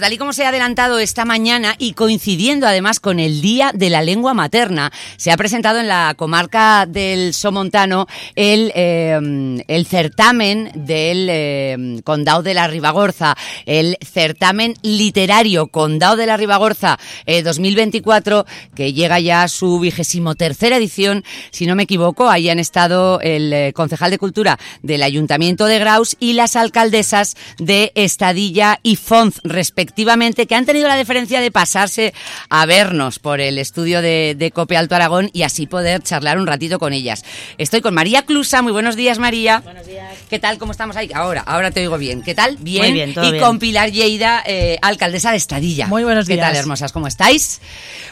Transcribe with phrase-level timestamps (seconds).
[0.00, 3.90] Tal y como se ha adelantado esta mañana y coincidiendo además con el Día de
[3.90, 11.26] la Lengua Materna, se ha presentado en la comarca del Somontano el, eh, certamen del
[11.28, 13.36] eh, Condado de la Ribagorza,
[13.66, 20.34] el certamen literario Condado de la Ribagorza eh, 2024, que llega ya a su vigésimo
[20.34, 25.02] tercera edición, si no me equivoco, ahí han estado el eh, concejal de Cultura del
[25.02, 30.86] Ayuntamiento de Graus y las alcaldesas de Estadilla y Fonz, respectivamente respectivamente, que han tenido
[30.86, 32.14] la deferencia de pasarse
[32.48, 36.46] a vernos por el estudio de, de Cope Alto Aragón y así poder charlar un
[36.46, 37.24] ratito con ellas.
[37.58, 39.58] Estoy con María Clusa, muy buenos días María.
[39.64, 40.14] Buenos días.
[40.30, 40.58] ¿Qué tal?
[40.58, 41.10] ¿Cómo estamos ahí?
[41.12, 42.22] Ahora, ahora te oigo bien.
[42.22, 42.56] ¿Qué tal?
[42.60, 42.84] Bien.
[42.84, 43.42] Muy bien, todo y bien.
[43.44, 45.88] con Pilar Lleida, eh, alcaldesa de Estadilla.
[45.88, 46.62] Muy buenos ¿Qué tal, días.
[46.62, 46.92] hermosas?
[46.92, 47.60] ¿Cómo estáis?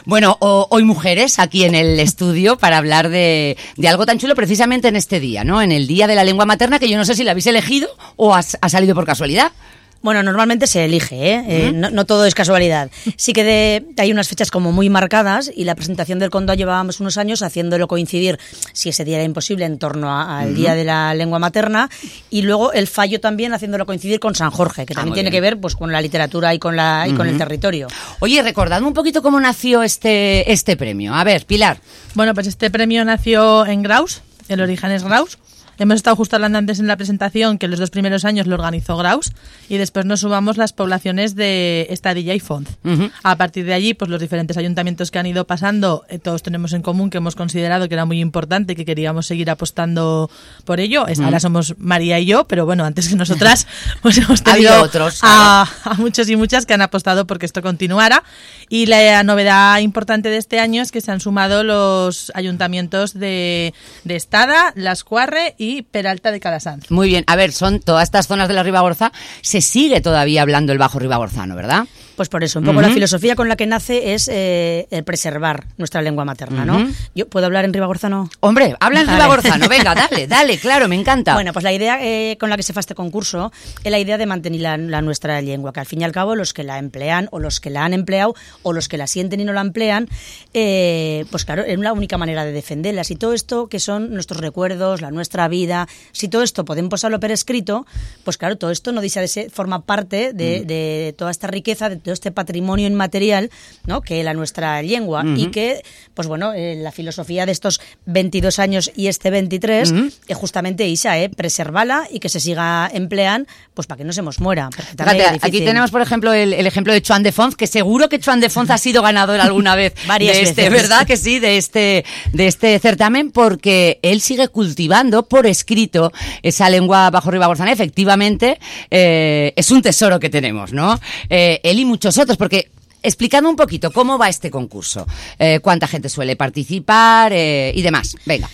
[0.03, 4.35] Bueno, o- hoy mujeres aquí en el estudio para hablar de, de algo tan chulo
[4.35, 5.61] precisamente en este día, ¿no?
[5.61, 7.87] En el Día de la Lengua Materna, que yo no sé si la habéis elegido
[8.17, 9.53] o has- ha salido por casualidad.
[10.01, 11.43] Bueno, normalmente se elige, ¿eh?
[11.47, 12.89] Eh, no, no todo es casualidad.
[13.17, 17.01] Sí que de- hay unas fechas como muy marcadas y la presentación del Condado llevábamos
[17.01, 18.39] unos años haciéndolo coincidir,
[18.71, 21.89] si ese día era imposible, en torno a- al Día de la Lengua Materna
[22.29, 25.37] y luego el fallo también haciéndolo coincidir con San Jorge, que Ah, también tiene bien.
[25.37, 27.87] que ver pues con la literatura y con, la, y con el territorio.
[28.19, 31.13] Oye, recordadme un poquito cómo nació este, este premio.
[31.13, 31.81] A ver, Pilar.
[32.15, 35.37] Bueno, pues este premio nació en Graus, el origen es Graus.
[35.79, 38.97] Hemos estado justo hablando antes en la presentación que los dos primeros años lo organizó
[38.97, 39.31] Graus
[39.69, 42.69] y después nos sumamos las poblaciones de Estadilla y Fonz.
[42.83, 43.09] Ujú.
[43.23, 46.73] A partir de allí, pues los diferentes ayuntamientos que han ido pasando, eh, todos tenemos
[46.73, 50.29] en común que hemos considerado que era muy importante y que queríamos seguir apostando
[50.65, 51.07] por ello.
[51.07, 53.65] Es- Ahora somos María y yo, pero bueno, antes que nosotras,
[54.01, 57.61] pues hemos Ha tenido otros, a, a muchos y muchas que han apostado porque esto
[57.61, 58.23] continuara.
[58.67, 63.73] Y la novedad importante de este año es que se han sumado los ayuntamientos de,
[64.03, 66.89] de Estada, Las Cuarre y Peralta de Calasanz.
[66.91, 70.71] Muy bien, a ver, son todas estas zonas de la Ribagorza, se sigue todavía hablando
[70.71, 71.85] el Bajo Ribagorzano, ¿verdad?
[72.19, 75.67] Pues por eso, un poco la filosofía con la que nace es eh, el preservar
[75.77, 76.91] nuestra lengua materna, ¿no?
[77.15, 78.29] ¿Yo puedo hablar en ribagorzano?
[78.41, 79.19] Hombre, habla en Vale.
[79.19, 81.33] Ribagorzano, venga, dale, dale, claro, me encanta.
[81.35, 83.53] Bueno, pues la idea eh, con la que se fa este concurso
[83.85, 86.35] es la idea de mantener la, la nuestra lengua, que al fin y al cabo
[86.35, 89.39] los que la emplean o los que la han empleado o los que la sienten
[89.39, 90.09] y no la emplean,
[90.53, 93.05] eh, pues claro, es la única manera de defenderla.
[93.05, 97.17] Si todo esto que son nuestros recuerdos, la nuestra vida, si todo esto podemos posarlo
[97.21, 97.85] por escrito,
[98.25, 100.37] pues claro, todo esto no dice de ser, forma parte Mm.
[100.37, 103.49] de, de toda esta riqueza, de todo este patrimonio inmaterial,
[103.85, 104.01] ¿no?
[104.01, 105.83] Que la nuestra lengua y que,
[106.13, 109.93] pues bueno, eh, la filosofía de estos 22 años y este 23
[110.27, 111.29] es justamente Isa, ¿eh?
[111.29, 114.69] Preservarla y que se siga empleando, pues para que no se nos muera.
[114.71, 118.19] Fíjate, aquí tenemos, por ejemplo, el, el ejemplo de Chuan de Fons, que seguro que
[118.19, 120.81] Chuan de Fons ha sido ganador alguna vez Varias de este, veces.
[120.81, 121.05] ¿verdad?
[121.05, 126.11] Que sí, de este, de este certamen, porque él sigue cultivando por escrito
[126.41, 127.71] esa lengua bajo ribagorzana.
[127.71, 128.59] Efectivamente,
[128.89, 130.99] eh, es un tesoro que tenemos, ¿no?
[131.29, 132.69] Eh, él muchos otros, porque
[133.03, 135.05] explicando un poquito cómo va este concurso,
[135.37, 138.15] eh, cuánta gente suele participar eh, y demás.
[138.25, 138.49] Venga.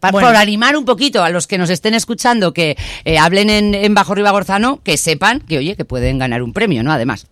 [0.00, 0.28] Pa- Bueno.
[0.28, 3.92] Por animar un poquito a los que nos estén escuchando que eh, hablen en, en
[3.92, 6.90] Bajo Ribagorzano, que sepan que, oye, que pueden ganar un premio, ¿no?
[6.90, 7.26] Además.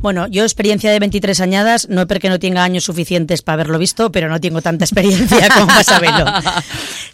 [0.00, 3.78] Bueno, yo experiencia de 23 añadas, no es porque no tenga años suficientes para haberlo
[3.78, 6.24] visto, pero no tengo tanta experiencia como para saberlo.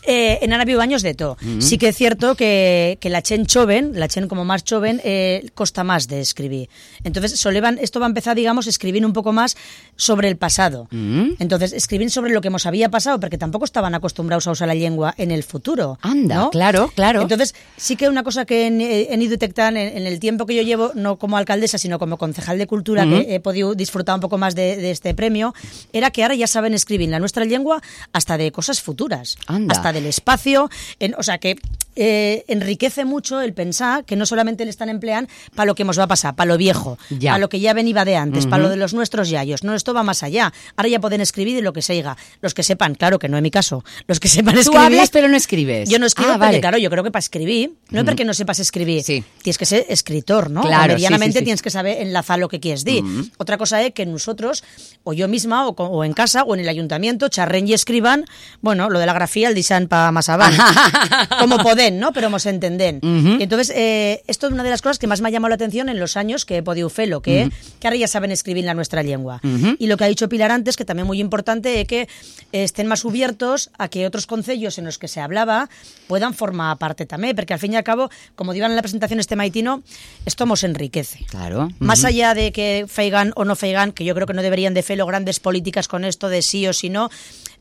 [0.06, 1.39] Eh, en Ana viu años de todo.
[1.61, 5.49] Sí que es cierto que, que la chen joven, la chen como más joven, eh,
[5.55, 6.69] costa más de escribir.
[7.04, 9.57] Entonces, solevan, esto va a empezar, digamos, a escribir un poco más
[9.97, 10.89] sobre el pasado.
[10.91, 14.75] Entonces, escribir sobre lo que nos había pasado, porque tampoco estaban acostumbrados a usar la
[14.75, 15.98] lengua en el futuro.
[16.03, 16.51] Anda, ¿no?
[16.51, 17.22] claro, claro.
[17.22, 20.54] Entonces, sí que una cosa que en, en ido detectando en, en el tiempo que
[20.54, 24.21] yo llevo, no como alcaldesa, sino como concejal de cultura, que he podido disfrutar un
[24.21, 25.54] poco más de, de este premio,
[25.92, 27.80] era que ahora ya saben escribir en la nuestra lengua
[28.12, 29.72] hasta de cosas futuras, Anda.
[29.74, 30.68] hasta del espacio,
[30.98, 31.56] en- o sea que
[31.96, 35.98] eh, enriquece mucho el pensar que no solamente le están empleando para lo que nos
[35.98, 38.68] va a pasar, para lo viejo, para lo que ya venía de antes, para lo
[38.68, 39.62] de los nuestros yayos.
[39.64, 40.52] No, esto va más allá.
[40.76, 42.16] Ahora ya pueden escribir de lo que se diga.
[42.41, 44.80] Los que sepan, claro que no es mi caso, los que sepan Tú escribir...
[44.86, 45.88] hablas pero no escribes.
[45.88, 48.34] Yo no escribo Ah, porque, claro, yo creo que para escribir, no es porque no
[48.34, 49.22] sepas escribir, Sí.
[49.42, 50.62] tienes que ser escritor, ¿no?
[50.62, 51.44] Claro, O sí, medianamente sí, sí.
[51.44, 53.04] tienes que saber enlazar lo que quieres decir.
[53.38, 54.64] Otra cosa es que nosotros,
[55.04, 58.24] o yo misma, o, en casa, o en el ayuntamiento, charren y escriban,
[58.62, 60.54] bueno, lo de la grafía, el design para más abajo.
[61.38, 61.58] como
[61.92, 62.13] ¿no?
[62.13, 63.01] Pero nos entenden.
[63.03, 65.54] Y entonces, eh, esto es una de las cosas que más me ha llamado la
[65.57, 67.51] atención en los años que he podido hacerlo, que,
[67.81, 69.41] que ahora ya saben escribir la nuestra lengua.
[69.78, 72.86] Y lo que ha dicho Pilar antes, que también muy importante, es que eh, estén
[72.86, 75.69] más abiertos a que otros concellos en los que se hablaba
[76.07, 79.21] puedan formar parte también, porque al fin y al cabo, como digan en la presentación
[79.21, 79.83] este maitino,
[80.27, 81.25] esto nos enriquece.
[81.28, 81.69] Claro.
[81.78, 84.83] Más allá de que feigan o no feigan, que yo creo que no deberían de
[84.83, 87.10] felo grandes políticas con esto de sí o sí no,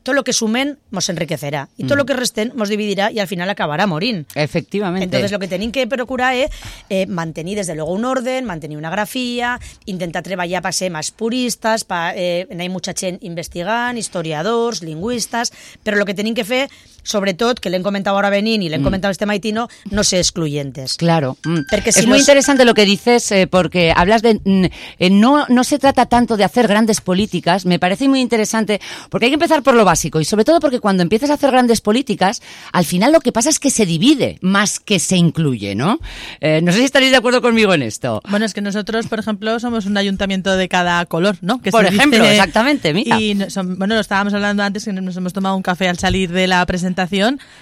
[0.03, 3.27] todo lo que sumen nos enriquecerá y todo lo que resten nos dividirá y al
[3.27, 4.27] final acabará morín.
[4.35, 5.05] Efectivamente.
[5.05, 6.51] Entonces lo que tenéis que procurar es
[6.89, 11.83] eh, mantener desde luego un orden, mantener una grafía, intentar trabajar para ser más puristas,
[11.83, 15.53] para, eh, hay mucha gente investigant, historiadores, lingüistas,
[15.83, 16.69] pero lo que tenéis que hacer,
[17.03, 19.25] sobre todo, que le han comentado ahora a Benín y le han comentado a este
[19.25, 20.95] maitino, no ser excluyentes.
[20.95, 21.37] Claro.
[21.43, 21.59] mm.
[21.85, 24.39] Es muy los- interesante lo que dices eh, porque hablas de...
[24.43, 24.65] mm,
[24.99, 28.79] eh, no, no se trata tanto de hacer grandes políticas, me parece muy interesante
[29.09, 31.51] porque hay que empezar por lo básico y sobre todo porque cuando empiezas a hacer
[31.51, 32.41] grandes políticas,
[32.71, 35.99] al final lo que pasa es que se divide más que se incluye, ¿no?
[36.39, 38.21] Eh, no sé si estaréis de acuerdo conmigo en esto.
[38.29, 41.61] Bueno, es que nosotros, por ejemplo, somos un ayuntamiento de cada color, ¿no?
[41.61, 43.19] Que Por se ejemplo, exactamente, mira.
[43.19, 46.31] Y son- bueno, lo estábamos hablando antes, que nos hemos tomado un café al salir
[46.31, 46.92] de la presentación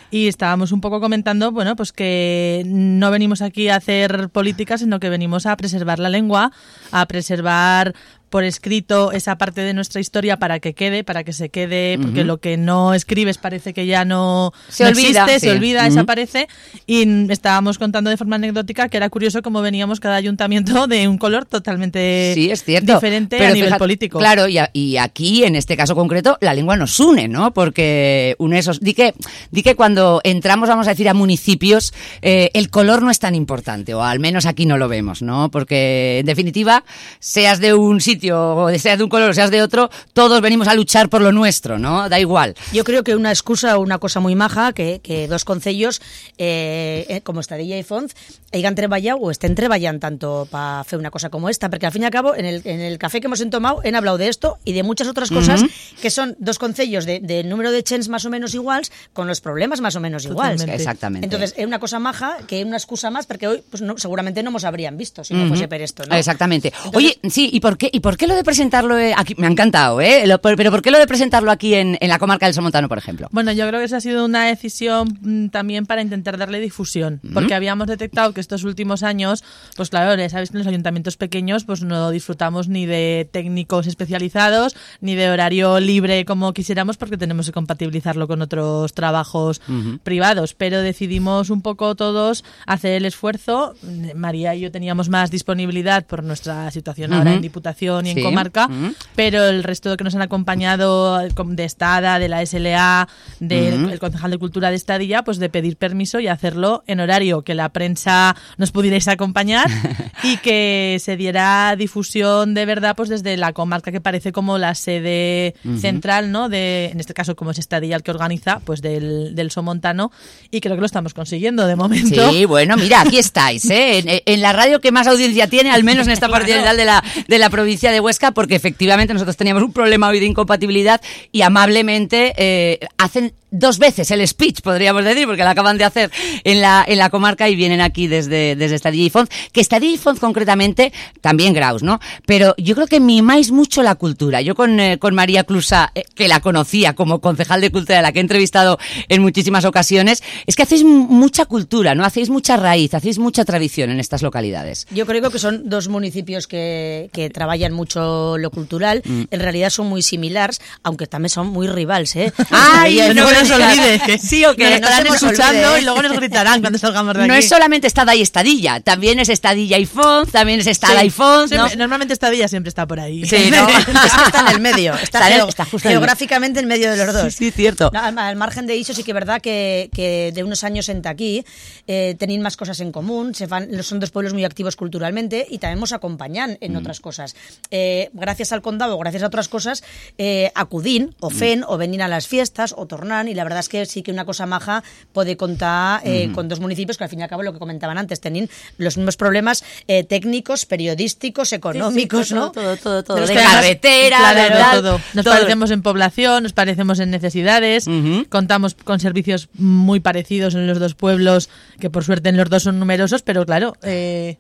[0.09, 4.99] y estábamos un poco comentando, bueno, pues que no venimos aquí a hacer política, sino
[4.99, 6.51] que venimos a preservar la lengua,
[6.91, 7.93] a preservar
[8.31, 12.23] por escrito esa parte de nuestra historia para que quede, para que se quede, porque
[12.23, 15.45] lo que no escribes parece que ya no, Se no olvida, existe, sí.
[15.47, 15.89] se olvida, Ujú.
[15.89, 16.47] desaparece.
[16.87, 21.17] Y estábamos contando de forma anecdótica que era curioso cómo veníamos cada ayuntamiento de un
[21.17, 22.93] color totalmente Sí, es cierto.
[22.95, 24.19] diferente Pero a nivel fíjate, político.
[24.19, 27.53] Claro, y, a- y aquí, en este caso concreto, la lengua nos une, ¿no?
[27.53, 28.79] Porque une esos.
[28.79, 29.13] Di que,
[29.51, 33.35] di que cuando entramos, vamos a decir, a municipios, eh, el color no es tan
[33.35, 35.51] importante, o al menos aquí no lo vemos, ¿no?
[35.51, 36.85] Porque, en definitiva,
[37.19, 40.67] seas de un sitio, o seas de un color, o seas de otro, todos venimos
[40.67, 42.09] a luchar por lo nuestro, ¿no?
[42.09, 42.55] Da igual.
[42.73, 46.01] Yo creo que una excusa o una cosa muy maja que, que dos concellos
[46.37, 48.15] eh, eh, como Estadilla y Fons
[48.53, 52.03] hayan treballado o estén treballando tanto para hacer una cosa como esta, porque al fin
[52.03, 54.57] y al cabo en el, en el café que hemos tomado han hablado de esto
[54.65, 55.63] y de muchas otras cosas
[56.01, 59.41] que son dos concellos de, de número de chens más o menos iguales con los
[59.41, 60.61] problemas más o menos iguales.
[60.63, 61.25] Exactamente.
[61.25, 64.43] Entonces, es una cosa maja que es una excusa más porque hoy pues no, seguramente
[64.43, 66.15] no nos habrían visto si no fuese por esto, ¿no?
[66.15, 66.73] Exactamente.
[66.93, 69.35] Oye, sí, ¿y por qué, y por qué lo de presentarlo aquí?
[69.37, 70.25] Me ha encantado, ¿eh?
[70.27, 72.97] Lo- pero ¿por qué lo de presentarlo aquí en, en la comarca del Somontano, por
[72.97, 73.27] ejemplo?
[73.31, 77.19] Bueno, yo creo que esa ha sido una decisión mm, también para intentar darle difusión,
[77.33, 79.43] porque habíamos detectado que estos últimos años,
[79.75, 83.87] pues claro, ya sabéis que en los ayuntamientos pequeños pues no disfrutamos ni de técnicos
[83.87, 89.61] especializados, ni de horario libre como quisiéramos, porque tenemos que compatibilizarlo con otros trabajos
[90.03, 93.73] privados, pero decidimos un poco todos hacer el esfuerzo.
[94.15, 98.65] María y yo teníamos más disponibilidad por nuestra situación ahora en Diputación y en comarca,
[98.67, 98.93] Ujú.
[99.15, 103.07] pero el resto que nos han acompañado com- de Estada, de la SLA,
[103.39, 107.41] del el concejal de Cultura de Estadilla, pues de pedir permiso y hacerlo en horario,
[107.43, 109.67] que la prensa nos pudierais acompañar
[110.23, 114.75] y que se diera difusión de verdad pues desde la comarca que parece como la
[114.75, 116.49] sede central, ¿no?
[116.49, 120.11] De, en este caso, como es Estadilla el que organiza, pues del, del Somontano,
[120.49, 122.29] y creo que lo estamos consiguiendo de momento.
[122.31, 123.99] Sí, bueno, mira, aquí estáis, ¿eh?
[123.99, 126.85] En, en la radio que más audiencia tiene, al menos en esta parte general de
[126.85, 131.01] la, de la provincia de Huesca, porque efectivamente nosotros teníamos un problema hoy de incompatibilidad
[131.31, 136.09] y amablemente eh, hacen dos veces el speech, podríamos decir, porque lo acaban de hacer
[136.43, 139.93] en la, en la comarca y vienen aquí desde, desde Estadilla y Fons, que Estadilla
[139.93, 141.99] y Fons concretamente, también Graus, ¿no?
[142.25, 144.41] Pero yo creo que mimáis mucho la cultura.
[144.41, 148.11] Yo con, eh, con María Clusa, eh, que la conocía como concejal de cultura, la
[148.11, 148.79] que he entrevistado
[149.09, 152.05] en muchísimas ocasiones, es que hacéis mucha cultura, ¿no?
[152.05, 154.87] Hacéis mucha raíz, hacéis mucha tradición en estas localidades.
[154.91, 159.01] Yo creo que son dos municipios que, que trabajan mucho lo cultural.
[159.03, 159.23] Mm.
[159.29, 162.31] En realidad son muy similares, aunque también son muy rivals, ¿eh?
[162.51, 165.81] Ay, no nos olvide que Sí, o que nos no estarán escuchando olvide.
[165.81, 167.27] y luego nos gritarán cuando salgamos de aquí.
[167.27, 171.07] No es solamente Estada y Estadilla, también es Estadilla y Fons, también es Estada Sí,
[171.07, 171.67] y Fons, ¿no?
[171.75, 173.25] Normalmente Estadilla siempre está por ahí.
[173.25, 173.67] Sí, ¿no?
[173.67, 177.13] es que está en el medio, está, Está geo- justo geográficamente en medio de los
[177.13, 177.33] dos.
[177.33, 177.91] Sí, sí, cierto.
[177.93, 181.01] No, al, margen de eso sí que es verdad que, que de unos años en
[181.07, 181.43] aquí
[181.87, 185.57] eh, tenéis más cosas en común, se fan, son dos pueblos muy activos culturalmente y
[185.57, 187.35] también nos acompañan en otras cosas.
[187.71, 189.83] Eh, gracias al condado, gracias a otras cosas,
[190.17, 193.69] eh, acudín o fen o venir a las fiestas o tornan y la verdad es
[193.69, 194.83] que sí que una cosa maja
[195.13, 197.97] puede contar eh, con dos municipios que al fin y al cabo lo que comentaban
[197.97, 202.51] antes, tenían los mismos problemas eh, técnicos, periodísticos, económicos, todo, ¿no?
[202.51, 203.15] Todo, todo, todo.
[203.15, 205.01] De los De carretera, claro, de todo.
[205.13, 205.33] Nos todo.
[205.33, 207.85] parecemos en población, nos parecemos en necesidades,
[208.29, 212.63] contamos con servicios muy parecidos en los dos pueblos, que por suerte en los dos
[212.63, 214.37] son numerosos, pero claro, eh,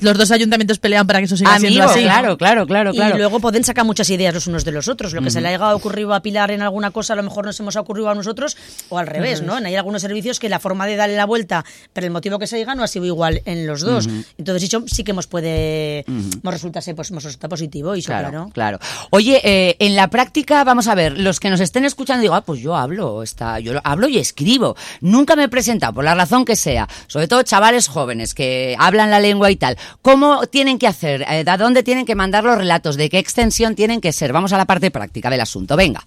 [0.00, 2.02] los dos ayuntamientos pelean para que eso siga siendo Amigo, así.
[2.04, 3.14] claro, claro, claro, claro.
[3.14, 5.12] Y luego pueden sacar muchas ideas los unos de los otros.
[5.12, 7.58] Lo que se le haya ocurrido a Pilar en alguna cosa, a lo mejor nos
[7.60, 8.56] hemos ocurrido a nosotros,
[8.88, 9.54] o al revés, ¿no?
[9.54, 12.56] Hay algunos servicios que la forma de darle la vuelta, pero el motivo que se
[12.56, 14.08] diga no ha sido igual en los dos.
[14.38, 16.04] Entonces, eso sí que nos puede,
[16.42, 18.50] nos resulta ser, pues, nos resulta positivo y eso, Claro, claro.
[18.52, 18.78] claro.
[19.10, 22.42] Oye, eh, en la práctica, vamos a ver, los que nos estén escuchando, digo, ah,
[22.42, 24.76] pues yo hablo, está, yo lo- hablo y escribo.
[25.00, 26.88] Nunca me he presentado, por la razón que sea.
[27.06, 29.76] Sobre todo chavales jóvenes que hablan la lengua y tal.
[30.02, 31.22] ¿Cómo tienen que hacer?
[31.22, 32.96] Eh, ¿A dónde tienen que mandar los relatos?
[32.96, 34.32] ¿De qué extensión tienen que ser?
[34.32, 35.76] Vamos a la parte práctica del asunto.
[35.76, 36.02] Venga.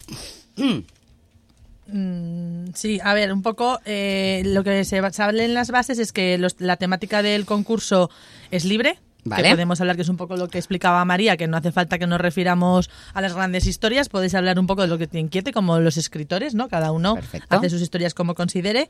[2.76, 6.38] Sí, a ver, un poco eh, lo que se sale en las bases es que
[6.38, 8.10] los- la temática del concurso
[8.52, 9.00] es libre.
[9.26, 9.44] Vale.
[9.44, 12.00] Que podemos hablar, que es un poco lo que explicaba María, que no hace falta
[12.00, 15.20] que nos refiramos a las grandes historias, podéis hablar un poco de lo que te
[15.20, 16.70] inquiete, como los escritores, ¿no?
[16.70, 17.54] Cada uno Perfecto.
[17.58, 18.88] hace sus historias como considere.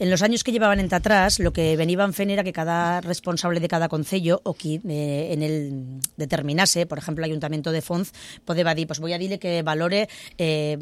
[0.00, 3.60] en los años que llevaban en atrás, lo que venían fen era que cada responsable
[3.60, 8.12] de cada concello o qui eh, en el determinase, por ejemplo, el Ayuntamiento de Fonz,
[8.44, 10.78] podía dir, pues voy a decirle que valore eh,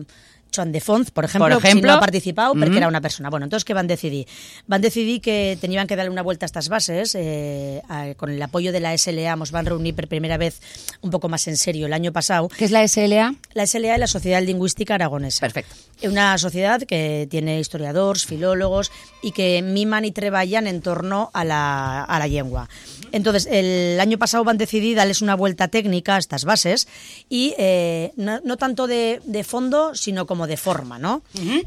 [0.81, 1.90] Fonz, por ejemplo, Por si ejemplo.
[1.93, 2.76] no ha participado, porque Ujú.
[2.78, 3.31] era una persona.
[3.31, 4.26] Bueno, entonces, ¿qué van a decidir?
[4.67, 8.31] Van a decidir que tenían que darle una vuelta a estas bases, eh, a- con
[8.31, 10.61] el apoyo de la SLA, nos van a reunir por primera vez
[11.02, 12.49] un poco más en serio el año pasado.
[12.49, 13.35] ¿Qué es la SLA?
[13.55, 15.40] La SLA es la Sociedad Lingüística Aragonesa.
[15.40, 15.75] Perfecto.
[16.00, 18.90] Es una sociedad que tiene historiadores, filólogos
[19.23, 22.69] y que miman y trabajan en torno a la, a la lengua.
[23.11, 26.87] Entonces, el año pasado van a decidir darles una vuelta técnica a estas bases
[27.28, 31.23] y eh, no, no tanto de, de fondo, sino como de forma, ¿no?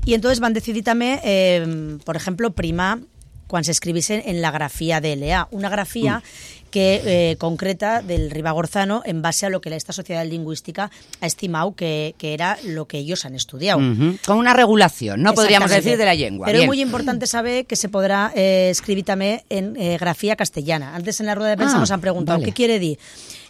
[0.06, 3.00] Y entonces van decidir también, eh, por ejemplo, prima
[3.48, 6.24] cuando se escribiese en la grafía de LA, una grafía
[6.72, 11.75] que eh, concreta del Ribagorzano en base a lo que esta sociedad lingüística ha estimado
[11.75, 13.80] que, que era lo que ellos han estudiado.
[14.25, 15.34] Con una regulación, ¿no?
[15.34, 16.46] Podríamos decir de la lengua.
[16.46, 16.63] Pero Bien.
[16.63, 20.96] es muy importante saber que se podrá eh, escribir también en eh, grafía castellana.
[20.96, 22.46] Antes en la rueda de prensa Ah, nos han preguntado vale.
[22.46, 23.00] qué quiere decir.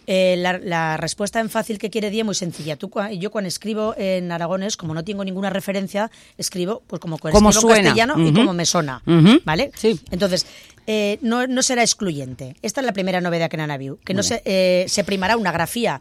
[0.06, 2.76] Eh, la, la respuesta en fácil que quiere decir es muy sencilla.
[2.76, 7.52] Tú, yo cuando escribo en aragones, como no tengo ninguna referencia, escribo pues como escribo
[7.52, 7.90] suena.
[7.90, 9.02] castellano y como me suena.
[9.44, 9.70] ¿Vale?
[9.76, 10.00] Sí.
[10.10, 10.46] Entonces,
[10.86, 12.56] eh, no, no será excluyente.
[12.62, 13.98] Esta es la primera novedad que han habido.
[14.04, 16.00] Que no se, eh, se primará una grafía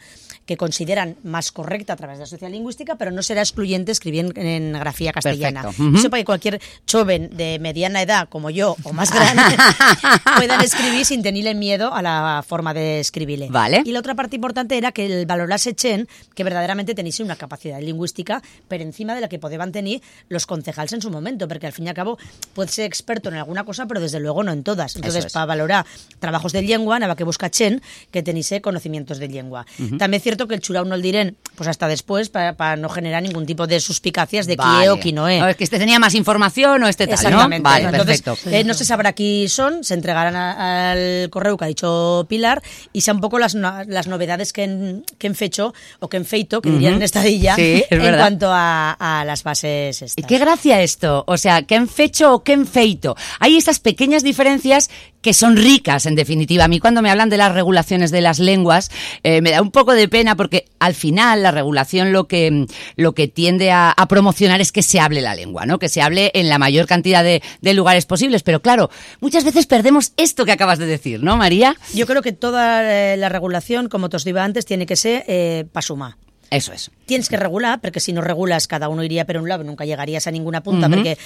[0.51, 4.33] que consideran más correcta a través de la sociedad lingüística, pero no será excluyente escribir
[4.35, 5.61] en, en grafía castellana.
[5.61, 5.87] Perfecto.
[5.87, 5.97] Ujú.
[5.97, 9.55] Eso para que cualquier joven de mediana edad, como yo, o más grande,
[10.35, 13.47] puedan escribir sin tenerle miedo a la forma de escribirle.
[13.49, 13.81] Vale.
[13.85, 17.79] Y la otra parte importante era que el valorase chen que verdaderamente tenéis una capacidad
[17.79, 21.71] lingüística por encima de la que podían tener los concejales en su momento, porque al
[21.71, 22.17] fin y al cabo
[22.53, 24.97] puede ser experto en alguna cosa, pero desde luego no en todas.
[24.97, 25.31] Entonces, es.
[25.31, 25.85] para valorar
[26.19, 27.81] trabajos de lengua, nada que busca chen
[28.11, 29.65] que tenéis eh, conocimientos de lengua.
[29.77, 33.21] También es cierto que el churao no el dirán, pues hasta después, para, no generar
[33.23, 35.43] ningún tipo de suspicacias de quién o quién no es.
[35.43, 37.27] Es que este tenía más información o este tal, ¿no?
[37.29, 37.63] Exactamente.
[37.63, 38.49] Vale, Entonces, perfecto.
[38.55, 42.61] eh, no se sabrá quién son, se entregarán a- al correo que ha dicho Pilar
[42.93, 46.17] y sean un poco las, no- las novedades que en, que en fecho o que
[46.17, 48.19] en feito, que dirían en estadilla, Sí, es en verdad.
[48.19, 50.25] cuanto a, a las bases ¿Y estas.
[50.25, 51.23] qué gracia esto?
[51.27, 53.15] O sea, ¿qué en fecho o qué en feito?
[53.39, 54.89] Hay estas pequeñas diferencias
[55.21, 56.63] que son ricas, en definitiva.
[56.63, 58.89] A mí cuando me hablan de las regulaciones de las lenguas,
[59.23, 63.13] eh, me da un poco de pena porque al final la regulación lo que, lo
[63.13, 65.79] que tiende a, promocionar es que se hable la lengua, ¿no?
[65.79, 67.41] Que se hable en la mayor cantidad de,
[67.73, 68.43] lugares posibles.
[68.43, 68.89] Pero claro,
[69.21, 71.75] muchas veces perdemos esto que acabas de decir, ¿no, María?
[71.93, 75.23] Yo creo que toda eh, la regulación, como te os digo antes, tiene que ser
[75.27, 76.15] eh, para sumar.
[76.51, 76.91] Eso es.
[77.05, 80.27] Tienes que regular, porque si no regulas, cada uno iría per un lado, nunca llegarías
[80.27, 81.17] a ninguna punta, porque, eh,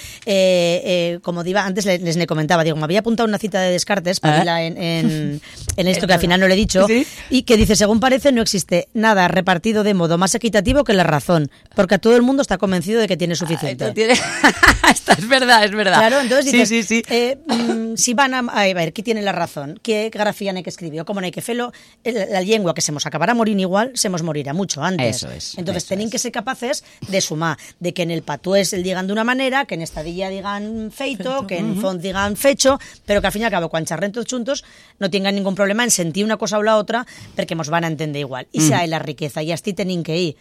[0.84, 4.20] eh, como diva, antes les, les comentaba, digo, me había apuntado una cita de Descartes,
[4.20, 5.40] para irla en, en,
[5.76, 7.04] en esto que al final no le he dicho, Sí.
[7.28, 11.02] y que dice, según parece, no existe nada repartido de modo más equitativo que la
[11.02, 13.90] razón, porque a todo el mundo está convencido de que tiene suficiente.
[13.92, 14.14] Tiene-
[15.18, 15.98] es verdad, es verdad.
[15.98, 17.14] Claro, entonces dices, sí, sí, sí.
[17.14, 20.70] eh, mm, si van a, a ver, qui tiene la razón, qué grafía hay que
[20.70, 21.72] escribir, o cómo no hay que felo,
[22.04, 25.15] la lengua que se nos acabará morir igual, se nos morirá mucho antes.
[25.16, 26.12] Eso es, Entonces eso tienen es.
[26.12, 29.64] que ser capaces de sumar, de que en el patués el digan de una manera,
[29.64, 33.44] que en estadilla digan feito, que en font digan fecho, pero que al fin y
[33.46, 34.64] al cabo, cuando charren todos juntos,
[34.98, 37.88] no tengan ningún problema en sentir una cosa o la otra, porque nos van a
[37.88, 38.46] entender igual.
[38.52, 40.36] Y sea la riqueza, y así tienen que ir.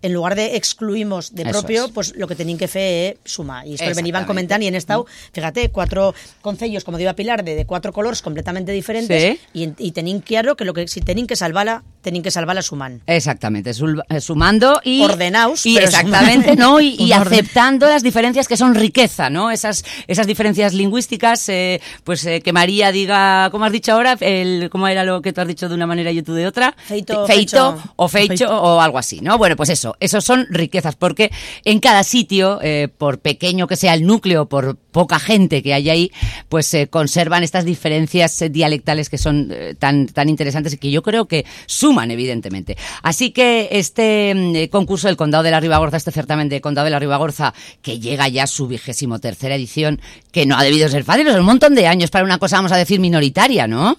[0.00, 1.90] En lugar de excluimos de propio, es.
[1.90, 3.66] pues lo que tienen que fe es sumar.
[3.66, 4.26] Y esto me iban Exactamente.
[4.28, 8.22] comentando y en estado, fíjate, cuatro concellos, como digo a Pilar, de, de cuatro colores
[8.22, 9.40] completamente diferentes Sí.
[9.52, 12.30] y, y tenían claro que lo que si tenían que salvarla, tenían que.
[13.06, 16.72] Exactamente, eh, sumando y Ordenaos, y exactamente, sumando.
[16.72, 16.80] ¿no?
[16.80, 19.50] Y, aceptando las diferencias que son riqueza, ¿no?
[19.50, 24.16] Esas esas diferencias lingüísticas, eh, pues eh, que María diga, ¿cómo has dicho ahora?
[24.20, 26.74] El, ¿Cómo era lo que tú has dicho de una manera y tú de otra?
[26.76, 28.48] Feito, feito o Feito.
[28.48, 29.38] o algo así, ¿no?
[29.38, 31.30] Bueno, pues eso, esos son riquezas, porque
[31.64, 35.90] en cada sitio, eh, por pequeño que sea el núcleo, por poca gente que hay
[35.90, 36.12] ahí,
[36.48, 41.26] pues se conservan estas diferencias dialectales que son tan, tan interesantes y que yo creo
[41.26, 42.76] que suman, evidentemente.
[43.02, 46.86] Así que este mm, eh, concurso del Condado de la Ribagorza, este certamen de Condado
[46.86, 50.00] de la Ribagorza, que llega ya a su vigésimo tercera edición,
[50.32, 52.72] que no ha debido ser fácil, es un montón de años para una cosa, vamos
[52.72, 53.96] a decir, minoritaria, ¿no?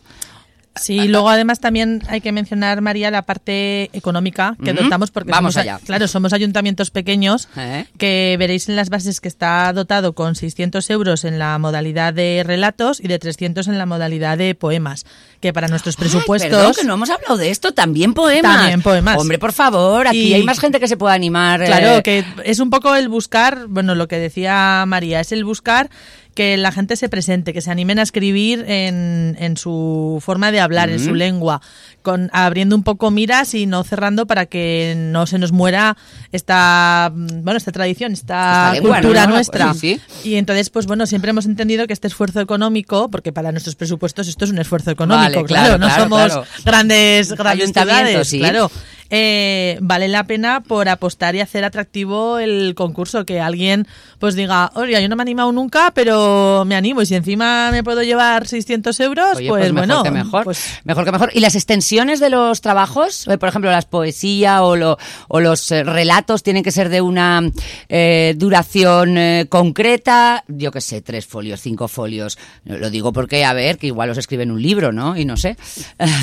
[0.76, 5.56] Sí, luego además también hay que mencionar, María, la parte económica que dotamos porque Vamos
[5.56, 5.80] somos, allá.
[5.86, 7.86] claro, somos ayuntamientos pequeños ¿Eh?
[7.98, 12.44] que veréis en las bases que está dotado con 600 euros en la modalidad de
[12.46, 15.06] relatos y de 300 en la modalidad de poemas,
[15.42, 16.50] que para nuestros Ay, presupuestos...
[16.50, 17.74] perdón, que no hemos hablado de esto.
[17.74, 18.58] También poemas.
[18.58, 19.18] También poemas.
[19.18, 21.64] Hombre, por favor, aquí Y- hay más gente que se pueda animar.
[21.66, 25.44] Claro, eh, que es un poco el buscar, bueno, lo que decía María, es el
[25.44, 25.90] buscar
[26.40, 30.62] que la gente se presente, que se animen a escribir en, en su forma de
[30.62, 31.62] hablar, en su lengua,
[32.02, 35.98] con abriendo un poco miras y no cerrando para que no se nos muera
[36.32, 39.34] esta, bueno, esta tradición, esta, Esta lengua, cultura ¿no?
[39.34, 39.74] nuestra.
[39.74, 43.76] Sí, Y entonces, pues bueno, siempre hemos entendido que este esfuerzo económico, porque para nuestros
[43.76, 46.46] presupuestos esto es un esfuerzo económico, Vale, claro, claro, no claro, somos claro.
[46.64, 48.40] grandes, grandes ciudades, sí.
[48.40, 48.72] claro
[49.10, 53.26] eh, vale la pena por apostar y hacer atractivo el concurso.
[53.26, 53.88] Que alguien
[54.20, 57.02] pues diga, oye, yo no me he animado nunca, pero me animo.
[57.02, 60.44] Y si encima me puedo llevar 600 euros, Oye, pues, pues, mejor bueno, que mejor.
[60.44, 61.32] pues Mejor que mejor.
[61.34, 63.28] ¿Y las extensiones de los trabajos?
[63.28, 64.98] Eh, Por ejemplo, las poesía o, lo-
[65.28, 67.42] o los eh, relatos tienen que ser de una
[67.88, 70.44] eh, duración eh, concreta.
[70.48, 72.38] Yo qué sé, tres folios, cinco folios.
[72.66, 75.16] Lo digo porque, a ver, que igual los escriben un libro, ¿no?
[75.18, 75.56] Y no sé.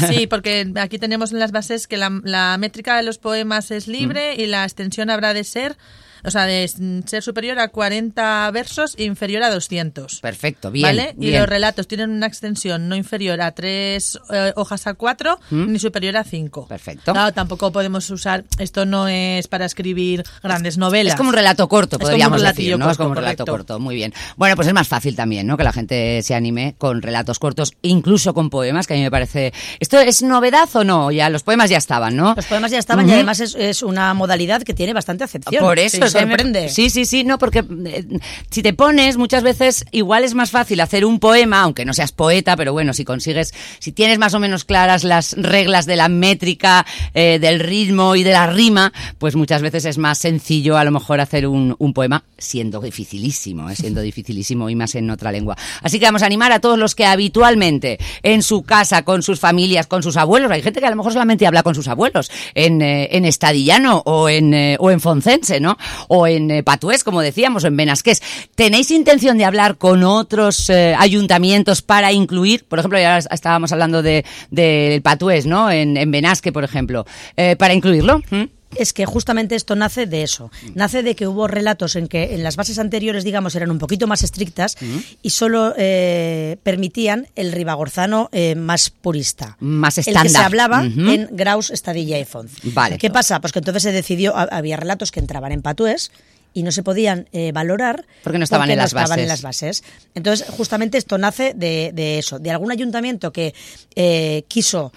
[0.08, 3.88] Sí, porque aquí tenemos en las bases que la, la métrica de los poemas es
[3.88, 5.78] libre y la extensión habrá de ser,
[6.26, 6.68] o sea, de
[7.06, 10.20] ser superior a 40 versos e inferior a 200.
[10.20, 10.86] Perfecto, bien.
[10.86, 11.14] ¿Vale?
[11.16, 11.40] Y bien.
[11.40, 16.16] los relatos tienen una extensión no inferior a tres eh, hojas a cuatro ni superior
[16.16, 16.64] a cinco.
[16.64, 16.68] ¿Mm?
[16.68, 17.12] Perfecto.
[17.12, 18.44] Claro, tampoco podemos usar.
[18.58, 21.14] Esto no es para escribir grandes novelas.
[21.14, 22.90] Es como un relato corto, Es como podríamos un decir, ¿no?
[22.90, 23.74] es como un relato correcto.
[23.74, 24.12] corto, muy bien.
[24.36, 25.56] Bueno, pues es más fácil también, ¿no?
[25.56, 29.10] Que la gente se anime con relatos cortos, incluso con poemas, que a mí me
[29.10, 29.52] parece...
[29.80, 31.10] ¿Esto es novedad o no?
[31.12, 32.34] Ya los poemas ya estaban, ¿no?
[32.34, 35.62] Los poemas ya estaban y además es, es una modalidad que tiene bastante acepción.
[35.62, 36.68] Por eso Sí, es me-.
[36.68, 38.06] Sí, sí, sí, no, porque eh,
[38.50, 42.12] si te pones, muchas veces igual es más fácil hacer un poema, aunque no seas
[42.12, 46.08] poeta, pero bueno, si consigues, si tienes más o menos claras las reglas de la
[46.08, 50.84] métrica, eh, del ritmo y de la rima, pues muchas veces es más sencillo a
[50.84, 55.32] lo mejor hacer un, un poema, siendo dificilísimo, eh, siendo dificilísimo y más en otra
[55.32, 55.56] lengua.
[55.82, 59.40] Así que vamos a animar a todos los que habitualmente en su casa, con sus
[59.40, 62.30] familias, con sus abuelos, hay gente que a lo mejor solamente habla con sus abuelos,
[62.54, 65.76] en, eh, en estadillano o en, eh, o en foncense, ¿no?
[66.08, 68.22] O en eh, patués, como decíamos, o en benasqués.
[68.54, 74.02] ¿Tenéis intención de hablar con otros eh, ayuntamientos para incluir, por ejemplo, ya estábamos hablando
[74.02, 75.70] de, del patués, ¿no?
[75.70, 78.22] En, en Benasque, por ejemplo, eh, para incluirlo.
[78.30, 78.55] ¿Mm?
[78.74, 80.50] Es que justamente esto nace de eso.
[80.74, 84.06] Nace de que hubo relatos en que en las bases anteriores, digamos, eran un poquito
[84.06, 84.76] más estrictas
[85.22, 89.56] y solo eh, permitían el ribagorzano eh, más purista.
[89.60, 90.30] Más El que estándar.
[90.32, 92.52] se hablaba en Graus, Estadilla y Fons.
[92.64, 92.98] Vale.
[92.98, 93.40] ¿Qué pasa?
[93.40, 96.10] Pues que entonces se decidió, ha- había relatos que entraban en patués
[96.52, 99.22] y no se podían eh, valorar Porque no estaban en las estaban bases.
[99.22, 99.84] en las bases.
[100.14, 103.54] Entonces, justamente esto nace de, de eso, de algún ayuntamiento que
[103.94, 104.90] eh, quiso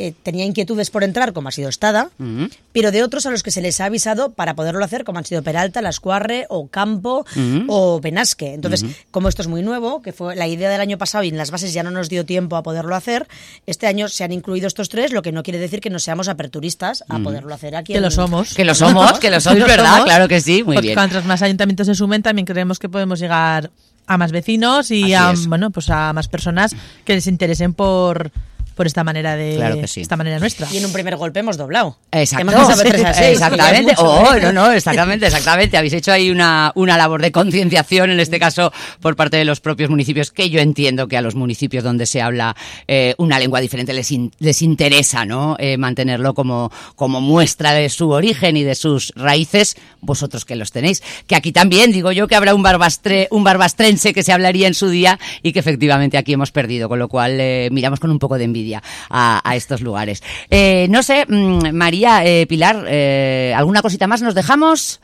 [0.00, 2.48] eh, tenía inquietudes por entrar, como ha sido Estada, Ujú.
[2.72, 5.24] pero de otros a los que se les ha avisado para poderlo hacer, como han
[5.24, 7.26] sido Peralta, Lascuarre o Campo
[7.66, 8.54] o Benasque.
[8.54, 11.36] Entonces, como esto es muy nuevo, que fue la idea del año pasado y en
[11.36, 13.26] las bases ya no nos dio tiempo a poderlo hacer,
[13.66, 16.28] este año se han incluido estos tres, lo que no quiere decir que no seamos
[16.28, 17.92] aperturistas a poderlo hacer aquí.
[17.92, 18.54] Que en- lo somos.
[18.54, 19.90] Que lo somos, que lo Lo ¿verdad?
[19.94, 20.94] somos, Claro que sí, muy porque bien.
[20.94, 23.70] Cuantos más ayuntamientos se sumen, también creemos que podemos llegar
[24.06, 25.46] a más vecinos y Así a es.
[25.48, 28.30] bueno pues a más personas que les interesen por
[28.78, 30.00] por esta manera de Claro que sí.
[30.00, 30.68] esta manera nuestra.
[30.72, 31.98] Y en un primer golpe hemos doblado.
[32.12, 32.42] Exacto.
[32.42, 33.94] Hemos pasado a exactamente.
[33.98, 35.76] Oh, no, no, exactamente, exactamente.
[35.76, 39.58] Habéis hecho ahí una, una labor de concienciación, en este caso, por parte de los
[39.60, 42.54] propios municipios, que yo entiendo que a los municipios donde se habla
[42.86, 45.56] eh, una lengua diferente les, in- les interesa, ¿no?
[45.58, 50.70] Eh, mantenerlo como, como muestra de su origen y de sus raíces, vosotros que los
[50.70, 51.02] tenéis.
[51.26, 54.74] Que aquí también, digo yo, que habrá un, barbastre, un barbastrense que se hablaría en
[54.74, 58.20] su día y que efectivamente aquí hemos perdido, con lo cual eh, miramos con un
[58.20, 60.22] poco de envidia a, a estos lugares.
[60.50, 65.00] Eh, no sé, mm, María, eh, Pilar, eh, ¿alguna cosita más nos dejamos?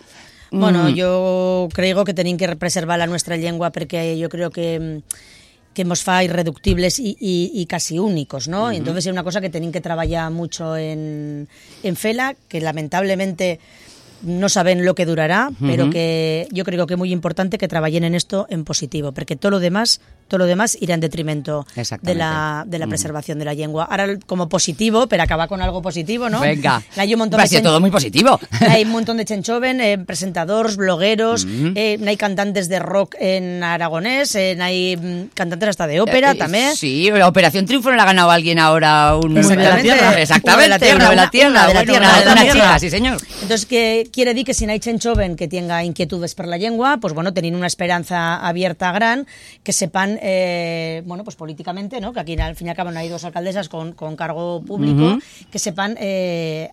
[0.50, 5.02] Bueno, Mm, jo creo que tenim que preservar la nostra llengua perquè jo creo que
[5.74, 8.72] que nos fa irreductibles y, y, y casi únicos, ¿no?
[8.72, 11.48] Y Entonces es una cosa que tenim que trabajar mucho en,
[11.82, 13.58] en Fela, que lamentablemente
[14.22, 18.04] no saben lo que durará, pero que yo creo que es muy importante que trabajen
[18.04, 21.66] en esto en positivo, porque todo lo demás, todo lo demás irá en detrimento
[22.02, 23.84] de la, de la preservación de la lengua.
[23.90, 26.40] Ahora como positivo, pero acaba con algo positivo, ¿no?
[26.40, 28.38] Venga, Hay un montón va a de chen- todo muy positivo.
[28.60, 34.34] hay un montón de chenchoven, eh, presentadores, blogueros, eh, hay cantantes de rock en aragonés,
[34.34, 36.74] eh, hay mm, cantantes hasta de ópera Eh, también.
[36.76, 39.16] Sí, la Operación Triunfo no la ha ganado alguien ahora.
[39.16, 40.20] Un, de la una- tierra.
[40.20, 41.50] Exactamente, Uno de la tierra, uno de la una- tierra.
[41.50, 42.66] una de la bueno, tierra, una- una de la una tierra.
[42.66, 43.18] chica, sí, señor.
[43.42, 46.56] Entonces, que quiere decir que si no hay chen joven que tenga inquietudes por la
[46.58, 49.26] lengua, pues bueno, teniendo una esperanza abierta gran,
[49.62, 52.12] que sepan, eh, bueno, pues políticamente, ¿no?
[52.12, 55.18] Que aquí al fin y al cabo no hay dos alcaldesas con, con cargo público,
[55.50, 56.70] que sepan, eh,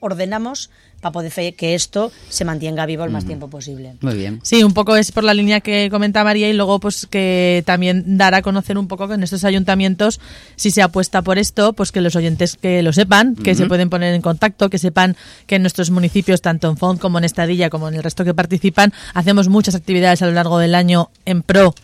[0.00, 3.94] ordenamos para poder fe- que esto se mantenga vivo el más tiempo posible.
[4.00, 4.40] Muy bien.
[4.42, 8.16] Sí, un poco es por la línea que comenta María y luego pues que también
[8.16, 10.20] dar a conocer un poco que en estos ayuntamientos
[10.56, 13.90] si se apuesta por esto, pues que los oyentes que lo sepan, que se pueden
[13.90, 17.68] poner en contacto, que sepan que en nuestros municipios, tanto en Font como en Estadilla
[17.68, 21.42] como en el resto que participan, hacemos muchas actividades a lo largo del año en
[21.42, 21.74] pro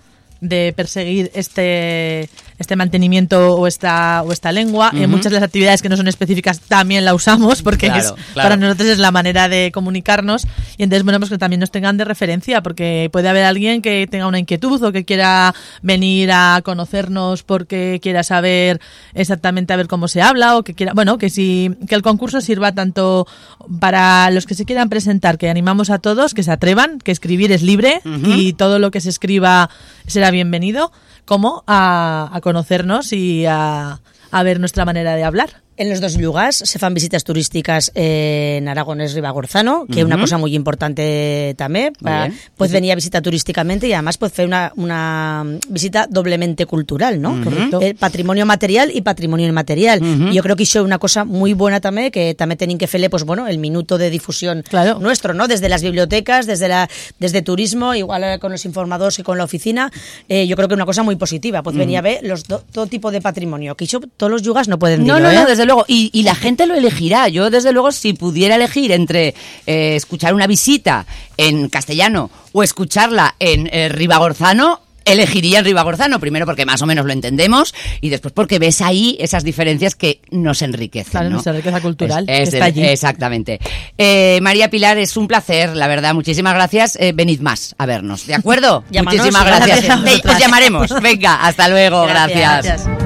[0.42, 2.28] de perseguir este
[2.58, 4.90] este mantenimiento o esta o esta lengua.
[4.94, 8.12] En muchas de las actividades que no son específicas también la usamos porque Claro, es,
[8.34, 8.48] claro.
[8.48, 10.46] para nosotros es la manera de comunicarnos.
[10.76, 14.06] Y entonces bueno pues que también nos tengan de referencia porque puede haber alguien que
[14.08, 18.80] tenga una inquietud o que quiera venir a conocernos porque quiera saber
[19.14, 22.40] exactamente a ver cómo se habla o que quiera bueno que si que el concurso
[22.40, 23.26] sirva tanto
[23.80, 27.52] para los que se quieran presentar que animamos a todos que se atrevan que escribir
[27.52, 29.70] es libre y todo lo que se escriba
[30.06, 30.90] será bienvenido
[31.24, 36.16] como a, a conocernos y a, a ver nuestra manera de hablar En los dos
[36.16, 41.92] lugares se fan visitas turísticas en Aragonés Ribagorzano, que es una cosa muy importante también.
[42.56, 47.42] Pues venir a visitar turísticamente y además pues hacer una, una visita doblemente cultural, ¿no?
[47.42, 47.80] Correcto.
[47.82, 50.00] Eh, patrimonio material y patrimonio inmaterial.
[50.30, 52.84] Y yo creo que eso es una cosa muy buena también, que también tienen que
[52.84, 55.00] hacerle, pues bueno, el minuto de difusión Claro.
[55.00, 55.48] nuestro, ¿no?
[55.48, 59.42] Desde las bibliotecas, desde la desde turismo, igual eh, con los informadores y con la
[59.42, 59.90] oficina,
[60.28, 61.60] eh, yo creo que es una cosa muy positiva.
[61.64, 64.68] Pues venir a ver los do- todo tipo de patrimonio, que eso todos los yugas
[64.68, 65.50] no pueden No, decirlo, no, no, ¿eh?
[65.50, 65.71] desde luego.
[65.88, 67.28] Y, y la gente lo elegirá.
[67.28, 69.34] Yo, desde luego, si pudiera elegir entre
[69.66, 71.06] eh, escuchar una visita
[71.36, 76.20] en castellano o escucharla en eh, ribagorzano, elegiría en ribagorzano.
[76.20, 80.20] Primero porque más o menos lo entendemos y después porque ves ahí esas diferencias que
[80.30, 81.10] nos enriquecen.
[81.10, 81.32] Claro, ¿no?
[81.32, 82.84] nuestra riqueza cultural, Es- es que está de- allí.
[82.84, 83.58] Exactamente.
[83.98, 86.14] Eh, María Pilar, es un placer, la verdad.
[86.14, 86.96] Muchísimas gracias.
[87.00, 88.84] Eh, venid más a vernos, ¿de acuerdo?
[88.92, 90.24] Llámanos, Muchísimas gracias gracias.
[90.24, 91.00] Os llamaremos.
[91.02, 92.06] Venga, hasta luego.
[92.06, 92.38] Gracias.
[92.38, 92.84] gracias.
[92.86, 93.01] Gracias.